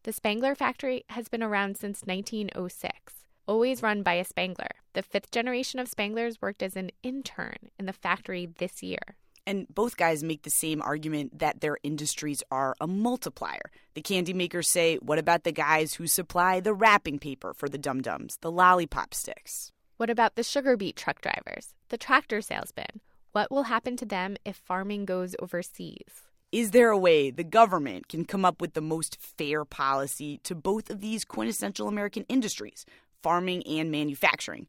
The 0.04 0.12
Spangler 0.12 0.54
factory 0.54 1.04
has 1.10 1.28
been 1.28 1.42
around 1.42 1.76
since 1.76 2.02
1906, 2.02 3.14
always 3.46 3.82
run 3.82 4.02
by 4.02 4.14
a 4.14 4.24
Spangler. 4.24 4.70
The 4.94 5.02
fifth 5.02 5.30
generation 5.30 5.80
of 5.80 5.90
Spanglers 5.90 6.40
worked 6.40 6.62
as 6.62 6.76
an 6.76 6.90
intern 7.02 7.70
in 7.78 7.86
the 7.86 7.92
factory 7.92 8.46
this 8.46 8.82
year. 8.82 9.16
And 9.46 9.66
both 9.74 9.96
guys 9.96 10.22
make 10.22 10.42
the 10.42 10.50
same 10.50 10.82
argument 10.82 11.38
that 11.38 11.60
their 11.60 11.78
industries 11.82 12.42
are 12.50 12.76
a 12.80 12.86
multiplier. 12.86 13.70
The 13.94 14.02
candy 14.02 14.34
makers 14.34 14.70
say, 14.70 14.96
what 14.96 15.18
about 15.18 15.44
the 15.44 15.52
guys 15.52 15.94
who 15.94 16.06
supply 16.06 16.60
the 16.60 16.74
wrapping 16.74 17.18
paper 17.18 17.54
for 17.54 17.68
the 17.68 17.78
dum 17.78 18.02
dums, 18.02 18.36
the 18.42 18.50
lollipop 18.50 19.14
sticks? 19.14 19.72
What 19.96 20.10
about 20.10 20.36
the 20.36 20.42
sugar 20.42 20.76
beet 20.76 20.96
truck 20.96 21.20
drivers, 21.22 21.74
the 21.88 21.98
tractor 21.98 22.40
salesmen? 22.40 23.00
What 23.32 23.50
will 23.50 23.64
happen 23.64 23.96
to 23.96 24.06
them 24.06 24.36
if 24.44 24.56
farming 24.56 25.06
goes 25.06 25.34
overseas? 25.38 26.27
Is 26.50 26.70
there 26.70 26.88
a 26.88 26.96
way 26.96 27.30
the 27.30 27.44
government 27.44 28.08
can 28.08 28.24
come 28.24 28.42
up 28.42 28.62
with 28.62 28.72
the 28.72 28.80
most 28.80 29.18
fair 29.20 29.66
policy 29.66 30.38
to 30.44 30.54
both 30.54 30.88
of 30.88 31.02
these 31.02 31.22
quintessential 31.26 31.88
American 31.88 32.24
industries, 32.26 32.86
farming 33.22 33.62
and 33.66 33.90
manufacturing? 33.90 34.66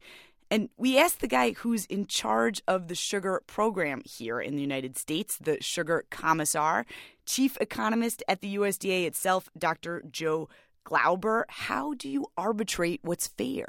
And 0.50 0.68
we 0.76 0.98
asked 0.98 1.20
the 1.20 1.28
guy 1.28 1.52
who's 1.52 1.86
in 1.86 2.06
charge 2.06 2.60
of 2.68 2.88
the 2.88 2.94
sugar 2.94 3.40
program 3.46 4.02
here 4.04 4.40
in 4.40 4.56
the 4.56 4.62
United 4.62 4.98
States, 4.98 5.38
the 5.38 5.56
sugar 5.62 6.04
commissar, 6.10 6.84
chief 7.24 7.56
economist 7.62 8.22
at 8.28 8.42
the 8.42 8.56
USDA 8.56 9.06
itself, 9.06 9.48
Dr. 9.56 10.02
Joe 10.10 10.50
Glauber. 10.84 11.46
How 11.48 11.94
do 11.94 12.10
you 12.10 12.26
arbitrate 12.36 13.00
what's 13.02 13.28
fair? 13.28 13.68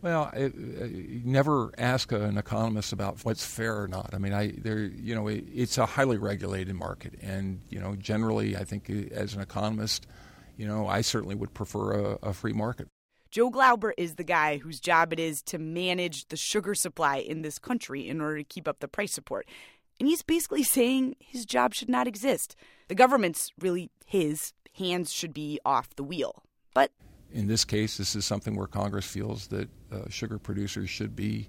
Well, 0.00 0.30
it, 0.32 0.54
uh, 0.54 0.84
it, 0.84 1.24
never 1.24 1.72
ask 1.76 2.12
an 2.12 2.38
economist 2.38 2.92
about 2.92 3.24
what's 3.24 3.44
fair 3.44 3.82
or 3.82 3.88
not. 3.88 4.10
I 4.12 4.18
mean, 4.18 4.32
I 4.32 4.52
there, 4.56 4.78
you 4.78 5.14
know, 5.14 5.26
it, 5.26 5.44
it's 5.52 5.76
a 5.76 5.86
highly 5.86 6.18
regulated 6.18 6.74
market, 6.74 7.14
and 7.20 7.60
you 7.68 7.80
know, 7.80 7.96
generally, 7.96 8.56
I 8.56 8.64
think 8.64 8.88
uh, 8.88 9.12
as 9.12 9.34
an 9.34 9.40
economist, 9.40 10.06
you 10.56 10.68
know, 10.68 10.86
I 10.86 11.00
certainly 11.00 11.34
would 11.34 11.52
prefer 11.52 11.92
a, 11.92 12.18
a 12.28 12.32
free 12.32 12.52
market. 12.52 12.88
Joe 13.30 13.50
Glauber 13.50 13.92
is 13.98 14.14
the 14.14 14.24
guy 14.24 14.58
whose 14.58 14.80
job 14.80 15.12
it 15.12 15.20
is 15.20 15.42
to 15.42 15.58
manage 15.58 16.28
the 16.28 16.36
sugar 16.36 16.74
supply 16.74 17.16
in 17.16 17.42
this 17.42 17.58
country 17.58 18.08
in 18.08 18.20
order 18.20 18.38
to 18.38 18.44
keep 18.44 18.66
up 18.66 18.80
the 18.80 18.88
price 18.88 19.12
support. 19.12 19.46
And 20.00 20.08
he's 20.08 20.22
basically 20.22 20.62
saying 20.62 21.16
his 21.18 21.44
job 21.44 21.74
should 21.74 21.90
not 21.90 22.06
exist. 22.06 22.56
The 22.86 22.94
government's 22.94 23.50
really 23.58 23.90
his. 24.06 24.52
Hands 24.76 25.12
should 25.12 25.34
be 25.34 25.58
off 25.64 25.94
the 25.96 26.04
wheel. 26.04 26.44
But 26.72 26.92
in 27.32 27.46
this 27.46 27.64
case, 27.64 27.96
this 27.96 28.16
is 28.16 28.24
something 28.24 28.56
where 28.56 28.66
Congress 28.66 29.06
feels 29.06 29.48
that 29.48 29.68
uh, 29.92 30.08
sugar 30.08 30.38
producers 30.38 30.88
should 30.88 31.14
be 31.14 31.48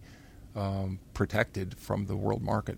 um, 0.55 0.99
protected 1.13 1.77
from 1.77 2.05
the 2.05 2.15
world 2.15 2.41
market. 2.41 2.77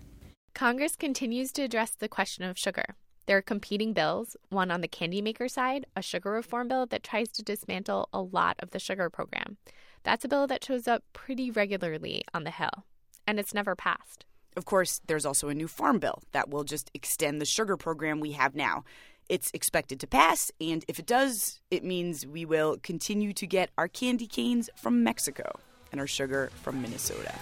Congress 0.54 0.96
continues 0.96 1.50
to 1.52 1.62
address 1.62 1.90
the 1.90 2.08
question 2.08 2.44
of 2.44 2.58
sugar. 2.58 2.84
There 3.26 3.38
are 3.38 3.42
competing 3.42 3.92
bills, 3.92 4.36
one 4.48 4.70
on 4.70 4.80
the 4.80 4.88
candy 4.88 5.22
maker 5.22 5.48
side, 5.48 5.86
a 5.96 6.02
sugar 6.02 6.30
reform 6.32 6.68
bill 6.68 6.86
that 6.86 7.02
tries 7.02 7.28
to 7.32 7.42
dismantle 7.42 8.08
a 8.12 8.20
lot 8.20 8.56
of 8.58 8.70
the 8.70 8.78
sugar 8.78 9.08
program. 9.08 9.56
That's 10.02 10.24
a 10.24 10.28
bill 10.28 10.46
that 10.48 10.64
shows 10.64 10.88
up 10.88 11.04
pretty 11.12 11.50
regularly 11.50 12.24
on 12.34 12.44
the 12.44 12.50
Hill, 12.50 12.84
and 13.26 13.38
it's 13.38 13.54
never 13.54 13.76
passed. 13.76 14.26
Of 14.56 14.64
course, 14.64 15.00
there's 15.06 15.24
also 15.24 15.48
a 15.48 15.54
new 15.54 15.68
farm 15.68 15.98
bill 15.98 16.22
that 16.32 16.50
will 16.50 16.64
just 16.64 16.90
extend 16.92 17.40
the 17.40 17.46
sugar 17.46 17.76
program 17.76 18.20
we 18.20 18.32
have 18.32 18.54
now. 18.54 18.84
It's 19.28 19.50
expected 19.54 20.00
to 20.00 20.06
pass, 20.06 20.50
and 20.60 20.84
if 20.88 20.98
it 20.98 21.06
does, 21.06 21.60
it 21.70 21.84
means 21.84 22.26
we 22.26 22.44
will 22.44 22.76
continue 22.82 23.32
to 23.34 23.46
get 23.46 23.70
our 23.78 23.88
candy 23.88 24.26
canes 24.26 24.68
from 24.76 25.02
Mexico 25.02 25.58
and 25.90 26.00
our 26.00 26.06
sugar 26.06 26.50
from 26.62 26.82
Minnesota. 26.82 27.32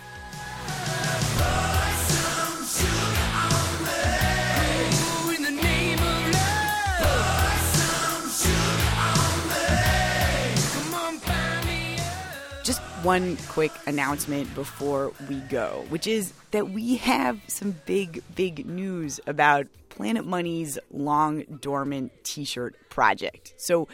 Just 12.63 12.83
one 13.03 13.37
quick 13.49 13.73
announcement 13.87 14.55
before 14.55 15.13
we 15.29 15.37
go, 15.41 15.85
which 15.89 16.07
is 16.07 16.33
that 16.53 16.71
we 16.71 16.99
have 16.99 17.41
some 17.49 17.75
big, 17.87 18.23
big 18.37 18.67
news 18.67 19.19
about 19.27 19.67
Planet 20.01 20.25
Money's 20.25 20.79
long 20.91 21.43
dormant 21.61 22.11
t 22.25 22.45
shirt 22.45 22.75
project. 22.89 23.53
So, 23.59 23.87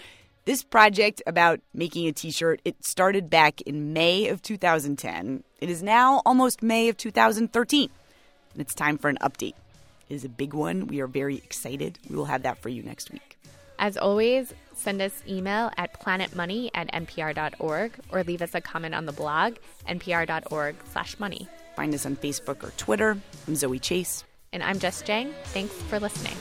this 0.45 0.63
project 0.63 1.21
about 1.27 1.59
making 1.75 2.07
a 2.07 2.13
t 2.13 2.31
shirt, 2.31 2.61
it 2.65 2.85
started 2.85 3.29
back 3.29 3.61
in 3.63 3.93
May 3.93 4.29
of 4.29 4.41
2010. 4.41 5.43
It 5.61 5.69
is 5.69 5.83
now 5.83 6.23
almost 6.25 6.63
May 6.63 6.89
of 6.89 6.97
2013. 6.97 7.91
And 8.53 8.61
it's 8.63 8.73
time 8.73 8.99
for 8.99 9.09
an 9.09 9.19
update. 9.21 9.55
It 10.09 10.15
is 10.15 10.25
a 10.25 10.29
big 10.29 10.55
one. 10.55 10.87
We 10.87 11.01
are 11.01 11.09
very 11.09 11.39
excited. 11.39 11.99
We 12.09 12.15
will 12.15 12.27
have 12.27 12.43
that 12.43 12.59
for 12.59 12.69
you 12.69 12.85
next 12.85 13.11
week. 13.11 13.37
As 13.81 13.97
always, 13.97 14.55
send 14.77 15.03
us 15.03 15.25
email 15.27 15.73
at 15.77 16.01
planetmoney 16.01 16.71
at 16.73 16.87
npr.org 16.93 17.93
or 18.11 18.23
leave 18.23 18.43
us 18.43 18.55
a 18.55 18.61
comment 18.61 18.95
on 18.95 19.07
the 19.07 19.13
blog, 19.13 19.57
npr.org 19.89 20.77
slash 20.93 21.19
money. 21.19 21.49
Find 21.75 21.93
us 21.93 22.07
on 22.07 22.15
Facebook 22.15 22.63
or 22.63 22.71
Twitter. 22.77 23.19
I'm 23.49 23.57
Zoe 23.57 23.81
Chase. 23.81 24.23
And 24.57 24.63
I'm 24.63 24.79
Jess 24.79 25.03
Jiang. 25.03 25.35
Thanks 25.53 25.75
for 25.83 26.01
listening. 26.01 26.33